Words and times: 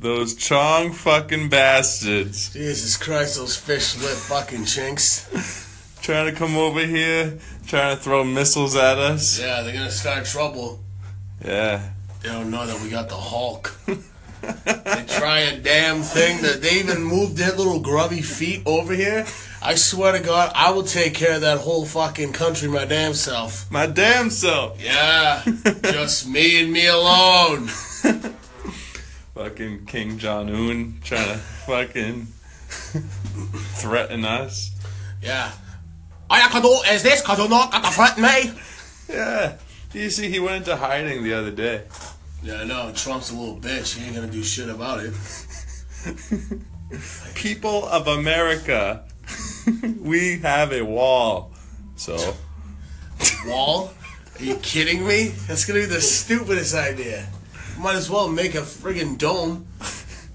Those 0.00 0.34
Chong 0.34 0.92
fucking 0.92 1.50
bastards. 1.50 2.54
Jesus 2.54 2.96
Christ, 2.96 3.36
those 3.36 3.54
fish 3.54 3.98
lip 4.00 4.16
fucking 4.16 4.64
chinks. 4.64 5.28
Trying 6.00 6.32
to 6.32 6.38
come 6.38 6.56
over 6.56 6.80
here, 6.80 7.38
trying 7.66 7.94
to 7.94 8.02
throw 8.02 8.24
missiles 8.24 8.74
at 8.74 8.96
us. 8.96 9.38
Yeah, 9.38 9.60
they're 9.60 9.74
gonna 9.74 9.90
start 9.90 10.24
trouble. 10.24 10.80
Yeah. 11.44 11.90
They 12.22 12.30
don't 12.30 12.50
know 12.50 12.66
that 12.66 12.80
we 12.80 12.88
got 12.88 13.10
the 13.10 13.16
Hulk. 13.16 13.78
they 13.86 15.04
try 15.06 15.40
a 15.40 15.58
damn 15.58 16.00
thing 16.00 16.40
that 16.40 16.62
they 16.62 16.80
even 16.80 17.02
moved 17.02 17.36
their 17.36 17.52
little 17.52 17.80
grubby 17.80 18.22
feet 18.22 18.62
over 18.64 18.94
here. 18.94 19.26
I 19.60 19.74
swear 19.74 20.12
to 20.12 20.20
God, 20.20 20.50
I 20.54 20.70
will 20.70 20.84
take 20.84 21.12
care 21.12 21.34
of 21.34 21.42
that 21.42 21.58
whole 21.58 21.84
fucking 21.84 22.32
country 22.32 22.70
my 22.70 22.86
damn 22.86 23.12
self. 23.12 23.70
My 23.70 23.84
damn 23.84 24.30
self. 24.30 24.82
Yeah, 24.82 25.42
just 25.82 26.26
me 26.26 26.62
and 26.62 26.72
me 26.72 26.86
alone. 26.86 27.68
Fucking 29.40 29.86
King 29.86 30.18
Jong 30.18 30.50
Un 30.50 30.98
trying 31.02 31.26
to 31.32 31.38
fucking 31.38 32.26
threaten 33.72 34.26
us. 34.26 34.70
Yeah. 35.22 35.50
All 36.28 36.38
you 36.42 36.48
can 36.48 36.60
do 36.60 36.78
is 36.92 37.02
this 37.02 37.22
because 37.22 37.38
you're 37.38 37.48
not 37.48 37.72
gonna 37.72 37.90
threaten 37.90 38.22
me. 38.22 38.52
Yeah. 39.08 39.56
You 39.94 40.10
see, 40.10 40.28
he 40.28 40.40
went 40.40 40.56
into 40.56 40.76
hiding 40.76 41.24
the 41.24 41.32
other 41.32 41.50
day. 41.50 41.84
Yeah, 42.42 42.56
I 42.60 42.64
know. 42.64 42.92
Trump's 42.94 43.30
a 43.30 43.34
little 43.34 43.56
bitch. 43.56 43.96
He 43.96 44.04
ain't 44.04 44.14
gonna 44.14 44.26
do 44.26 44.42
shit 44.42 44.68
about 44.68 45.00
it. 45.02 45.14
People 47.34 47.86
of 47.88 48.08
America, 48.08 49.04
we 50.00 50.40
have 50.40 50.70
a 50.74 50.82
wall. 50.82 51.52
So, 51.96 52.36
Wall? 53.46 53.94
Are 54.38 54.44
you 54.44 54.56
kidding 54.56 55.06
me? 55.06 55.28
That's 55.48 55.64
gonna 55.64 55.80
be 55.80 55.86
the 55.86 56.02
stupidest 56.02 56.74
idea. 56.74 57.26
Might 57.80 57.96
as 57.96 58.10
well 58.10 58.28
make 58.28 58.54
a 58.54 58.58
friggin' 58.58 59.16
dome 59.16 59.66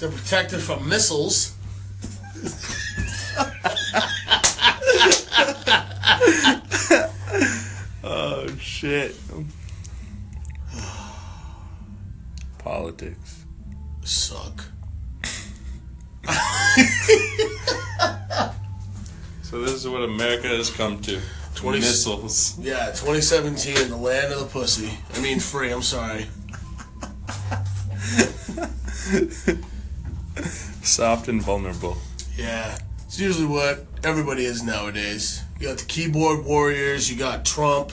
to 0.00 0.08
protect 0.08 0.52
it 0.52 0.58
from 0.58 0.88
missiles. 0.88 1.54
oh 8.02 8.48
shit. 8.58 9.14
Politics. 12.58 13.44
Suck. 14.02 14.64
So 19.42 19.62
this 19.62 19.72
is 19.72 19.86
what 19.88 20.02
America 20.02 20.48
has 20.48 20.70
come 20.70 21.00
to. 21.02 21.20
20 21.54 21.78
Missiles. 21.78 22.58
Yeah, 22.58 22.86
2017, 22.86 23.88
the 23.88 23.96
land 23.96 24.32
of 24.32 24.40
the 24.40 24.46
pussy. 24.46 24.90
I 25.14 25.20
mean, 25.20 25.40
free. 25.40 25.70
I'm 25.70 25.82
sorry. 25.82 26.26
Soft 30.82 31.28
and 31.28 31.42
vulnerable. 31.42 31.96
Yeah, 32.36 32.78
it's 33.06 33.18
usually 33.20 33.46
what 33.46 33.84
everybody 34.04 34.44
is 34.44 34.62
nowadays. 34.62 35.42
You 35.60 35.68
got 35.68 35.78
the 35.78 35.84
keyboard 35.84 36.44
warriors. 36.44 37.10
You 37.10 37.18
got 37.18 37.44
Trump. 37.44 37.92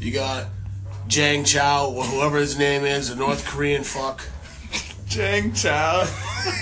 You 0.00 0.12
got 0.12 0.46
Jang 1.08 1.44
Chow, 1.44 1.88
or 1.90 2.04
whoever 2.04 2.38
his 2.38 2.58
name 2.58 2.84
is, 2.84 3.10
a 3.10 3.16
North 3.16 3.44
Korean 3.46 3.84
fuck. 3.84 4.22
Jang 5.06 5.52
Chow. 5.54 6.02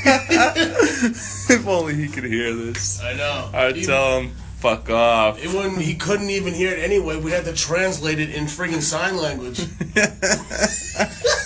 if 0.04 1.66
only 1.66 1.94
he 1.94 2.08
could 2.08 2.24
hear 2.24 2.54
this. 2.54 3.00
I 3.02 3.14
know. 3.14 3.50
I'd 3.52 3.76
He- 3.76 3.86
tell 3.86 4.20
him, 4.20 4.30
fuck 4.58 4.90
off. 4.90 5.42
It 5.42 5.52
wouldn't, 5.52 5.80
he 5.80 5.94
couldn't 5.94 6.30
even 6.30 6.52
hear 6.54 6.72
it 6.72 6.78
anyway. 6.78 7.16
We 7.16 7.30
had 7.30 7.44
to 7.46 7.54
translate 7.54 8.20
it 8.20 8.30
in 8.30 8.44
friggin' 8.44 8.82
sign 8.82 9.16
language. 9.16 9.60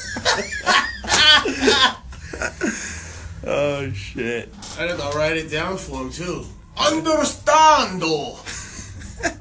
oh 3.88 3.92
shit. 3.94 4.48
I 4.78 4.82
had 4.82 4.98
to 4.98 5.18
write 5.18 5.36
it 5.36 5.50
down 5.50 5.76
for 5.78 6.02
him 6.02 6.10
too. 6.10 6.44
Understando. 6.76 8.38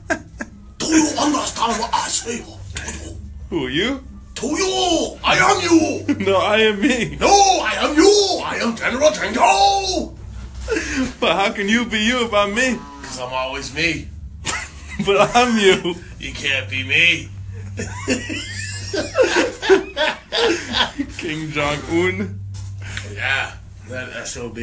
Do 0.79 0.85
you 0.85 1.07
understand 1.19 1.79
what 1.79 1.93
I 1.93 2.07
say? 2.07 2.45
Who 3.49 3.65
are 3.65 3.69
you? 3.69 4.03
To 4.35 4.47
you, 4.47 5.17
I 5.23 5.37
am 5.37 5.61
you. 5.61 6.15
No, 6.25 6.37
I 6.37 6.57
am 6.59 6.81
me. 6.81 7.17
No, 7.19 7.27
I 7.27 7.73
am 7.79 7.95
you. 7.95 8.41
I 8.43 8.57
am 8.57 8.75
General 8.75 9.11
Tango. 9.11 10.13
But 11.19 11.35
how 11.35 11.51
can 11.53 11.67
you 11.69 11.85
be 11.85 11.99
you 11.99 12.25
if 12.25 12.33
I'm 12.33 12.53
me? 12.53 12.77
Cause 13.01 13.19
I'm 13.19 13.33
always 13.33 13.73
me. 13.73 14.09
But 15.05 15.35
I'm 15.35 15.57
you. 15.57 15.95
You 16.19 16.33
can't 16.33 16.69
be 16.69 16.83
me. 16.83 17.29
King 21.17 21.51
Jong 21.51 21.79
Un. 21.89 22.39
Yeah, 23.13 23.53
that 23.89 24.27
SOB. 24.27 24.57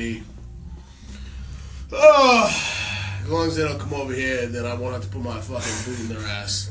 Oh, 1.93 3.21
as 3.23 3.29
long 3.31 3.47
as 3.47 3.57
they 3.57 3.63
don't 3.65 3.79
come 3.79 3.95
over 3.95 4.13
here, 4.13 4.47
then 4.47 4.67
I 4.67 4.75
won't 4.75 4.95
have 4.95 5.03
to 5.05 5.09
put 5.09 5.23
my 5.23 5.41
fucking 5.41 5.85
boot 5.93 6.01
in 6.01 6.09
their 6.09 6.27
ass. 6.29 6.71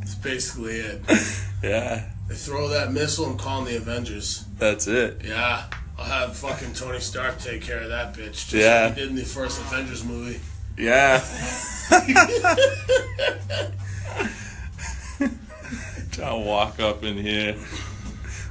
That's 0.00 0.14
basically 0.16 0.74
it. 0.76 1.02
Yeah, 1.62 2.04
They 2.28 2.34
throw 2.34 2.68
that 2.68 2.92
missile 2.92 3.26
and 3.30 3.38
call 3.38 3.62
them 3.62 3.72
the 3.72 3.76
Avengers. 3.78 4.44
that's 4.58 4.86
it. 4.86 5.22
Yeah, 5.24 5.64
I'll 5.98 6.04
have 6.04 6.36
fucking 6.36 6.72
Tony 6.74 7.00
Stark 7.00 7.38
take 7.38 7.62
care 7.62 7.80
of 7.80 7.88
that 7.90 8.14
bitch. 8.14 8.32
Just 8.48 8.52
Yeah. 8.54 8.86
like 8.86 8.94
he 8.94 9.00
did 9.02 9.10
in 9.10 9.16
the 9.16 9.24
first 9.24 9.60
Avengers 9.60 10.04
movie. 10.04 10.40
Yeah. 10.76 11.20
I'll 16.22 16.42
walk 16.42 16.80
up 16.80 17.04
in 17.04 17.16
here. 17.16 17.56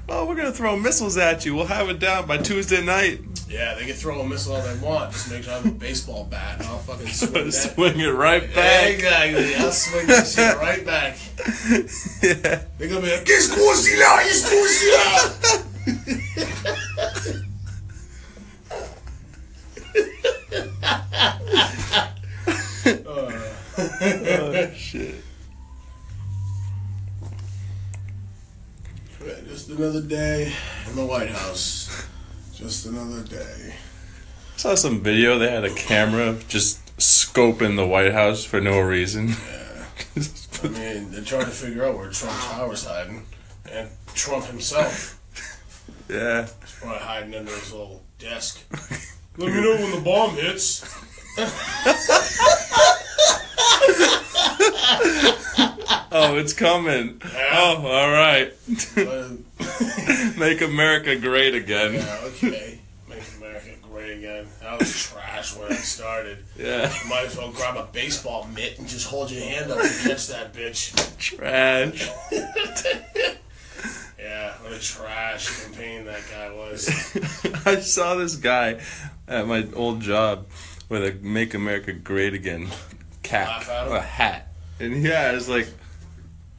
Oh, 0.09 0.25
we're 0.25 0.35
gonna 0.35 0.51
throw 0.53 0.78
missiles 0.78 1.18
at 1.18 1.45
you. 1.45 1.53
We'll 1.56 1.66
have 1.66 1.90
it 1.90 2.00
down 2.00 2.28
by 2.28 2.38
Tuesday 2.38 2.81
night. 2.84 3.19
Yeah, 3.50 3.75
they 3.75 3.85
can 3.85 3.94
throw 3.94 4.19
a 4.22 4.28
missile 4.28 4.56
all 4.56 4.62
they 4.62 4.78
want. 4.79 5.12
Just 5.13 5.29
make 5.31 5.44
sure 5.44 5.53
I 5.53 5.57
have 5.57 5.66
a 5.66 5.72
baseball 5.72 6.23
bat 6.25 6.59
and 6.59 6.68
I'll 6.68 6.79
fucking 6.79 7.07
swing. 7.07 7.51
Swing 7.51 8.00
it 8.00 8.07
right 8.07 8.53
back. 8.53 8.90
Exactly. 8.90 9.56
I'll 9.56 9.72
swing 9.72 10.07
that 10.07 10.28
shit 10.28 10.57
right 10.57 10.85
back. 10.85 11.18
Yeah. 12.23 12.62
They're 12.78 12.90
gonna 12.90 13.01
be 13.01 13.12
like, 13.12 13.23
"It's 13.25 13.47
Godzilla! 13.50 14.22
It's 14.25 14.44
Godzilla!" 14.50 15.63
Oh. 23.06 23.53
oh 23.79 24.72
shit. 24.75 25.16
Just 29.19 29.69
another 29.69 30.01
day 30.01 30.53
in 30.88 30.95
the 30.95 31.05
White 31.05 31.29
House. 31.29 32.07
Just 32.53 32.85
another 32.85 33.23
day. 33.23 33.73
I 33.73 34.57
saw 34.57 34.75
some 34.75 35.01
video. 35.01 35.39
They 35.39 35.50
had 35.50 35.63
a 35.63 35.73
camera 35.73 36.38
just 36.47 36.95
scoping 36.97 37.75
the 37.75 37.85
White 37.85 38.13
House 38.13 38.44
for 38.44 38.61
no 38.61 38.79
reason. 38.79 39.29
Yeah. 39.29 39.85
I 40.63 40.67
mean, 40.67 41.11
they're 41.11 41.23
trying 41.23 41.45
to 41.45 41.51
figure 41.51 41.85
out 41.85 41.97
where 41.97 42.09
Trump 42.11 42.39
Tower's 42.41 42.85
hiding, 42.85 43.25
and 43.72 43.89
Trump 44.13 44.45
himself 44.45 45.19
yeah. 46.09 46.44
is 46.44 46.75
probably 46.79 47.00
hiding 47.00 47.35
under 47.35 47.51
his 47.51 47.72
little 47.72 48.03
desk. 48.19 48.63
Let 49.38 49.53
me 49.53 49.61
know 49.61 49.75
when 49.75 49.91
the 49.91 50.01
bomb 50.01 50.35
hits. 50.35 50.83
Oh, 56.19 56.38
it's 56.38 56.53
coming. 56.53 57.22
Oh, 57.51 57.85
all 57.85 58.11
right. 58.11 58.51
Make 60.38 60.61
America 60.61 61.16
great 61.16 61.53
again. 61.55 61.94
yeah, 61.95 62.19
okay. 62.23 62.79
Make 63.09 63.22
America 63.38 63.69
great 63.83 64.17
again. 64.17 64.47
That 64.61 64.79
was 64.79 65.03
trash 65.03 65.56
when 65.56 65.72
it 65.72 65.75
started. 65.77 66.39
Yeah. 66.57 66.91
Might 67.07 67.25
as 67.25 67.38
well 67.38 67.51
grab 67.51 67.77
a 67.77 67.88
baseball 67.91 68.47
mitt 68.56 68.79
and 68.79 68.88
just 68.88 69.07
hold 69.07 69.31
your 69.31 69.44
hand 69.44 69.72
up 69.72 69.79
and 69.79 69.89
catch 70.03 70.27
that 70.27 70.53
bitch. 70.53 70.94
Trash. 71.17 72.09
Yeah, 74.19 74.51
what 74.63 74.73
a 74.73 74.79
trash 74.79 75.61
campaign 75.63 76.06
that 76.06 76.22
guy 76.31 76.51
was. 76.51 76.89
I 77.66 77.79
saw 77.79 78.15
this 78.15 78.36
guy 78.36 78.81
at 79.27 79.47
my 79.47 79.65
old 79.74 80.01
job 80.01 80.47
with 80.89 81.03
a 81.06 81.13
"Make 81.21 81.53
America 81.53 81.94
Great 81.94 82.33
Again" 82.33 82.68
cap, 83.24 83.47
Laugh 83.47 83.69
at 83.69 83.88
him? 83.88 83.94
a 83.94 84.01
hat, 84.01 84.47
and 84.80 85.03
yeah, 85.03 85.30
I 85.30 85.33
was 85.33 85.47
like, 85.47 85.69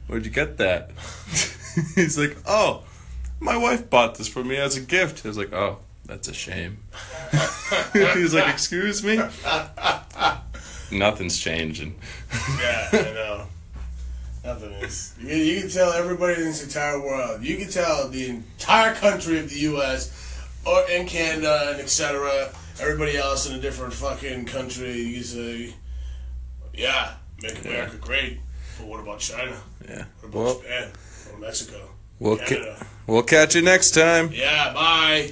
"Where'd 0.09 0.25
you 0.25 0.31
get 0.31 0.57
that?" 0.57 0.91
He's 1.95 2.17
like, 2.17 2.35
"Oh, 2.45 2.83
my 3.39 3.55
wife 3.55 3.89
bought 3.89 4.15
this 4.15 4.27
for 4.27 4.43
me 4.43 4.57
as 4.57 4.75
a 4.75 4.81
gift." 4.81 5.23
I 5.23 5.29
was 5.29 5.37
like, 5.37 5.53
"Oh, 5.53 5.77
that's 6.05 6.27
a 6.27 6.33
shame." 6.33 6.79
He's 7.93 8.33
like, 8.33 8.51
"Excuse 8.51 9.03
me." 9.03 9.21
Nothing's 10.91 11.39
changing. 11.39 11.95
Yeah, 12.59 12.89
I 12.91 12.97
know. 13.13 13.45
Nothing 14.43 14.71
is. 14.73 15.13
You, 15.19 15.27
can- 15.27 15.37
you 15.37 15.61
can 15.61 15.69
tell 15.69 15.91
everybody 15.93 16.33
in 16.35 16.45
this 16.45 16.63
entire 16.63 16.99
world. 16.99 17.43
You 17.43 17.57
can 17.57 17.69
tell 17.69 18.07
the 18.07 18.27
entire 18.29 18.95
country 18.95 19.37
of 19.39 19.49
the 19.51 19.59
U.S. 19.59 20.11
or 20.65 20.89
in 20.89 21.05
Canada 21.05 21.67
and 21.71 21.79
etc. 21.79 22.49
Everybody 22.81 23.15
else 23.17 23.47
in 23.47 23.55
a 23.55 23.61
different 23.61 23.93
fucking 23.93 24.45
country. 24.45 24.93
You 24.99 25.21
say, 25.21 25.75
"Yeah, 26.73 27.13
make 27.43 27.63
America 27.63 27.97
great." 27.97 28.39
But 28.79 28.87
what 28.87 28.99
about 29.01 29.19
China? 29.19 29.55
Yeah. 29.87 30.05
What 30.21 30.29
about 30.29 30.33
Well, 30.33 30.59
Japan? 30.61 30.91
Or 31.33 31.39
Mexico? 31.39 31.89
we'll 32.19 32.37
ca- 32.37 32.45
Canada? 32.45 32.85
we'll 33.07 33.23
catch 33.23 33.55
you 33.55 33.61
next 33.61 33.91
time. 33.91 34.31
Yeah. 34.33 34.73
Bye. 34.73 35.27